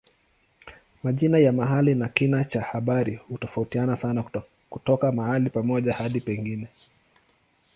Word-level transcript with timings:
Majina 1.03 1.37
ya 1.39 1.51
mahali 1.51 1.95
na 1.95 2.09
kina 2.09 2.43
cha 2.45 2.61
habari 2.61 3.15
hutofautiana 3.15 3.95
sana 3.95 4.23
kutoka 4.69 5.11
mahali 5.11 5.49
pamoja 5.49 5.93
hadi 5.93 6.21
pengine. 6.21 6.67